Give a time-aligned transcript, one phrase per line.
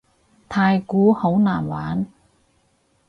[0.49, 2.07] 太鼓好難玩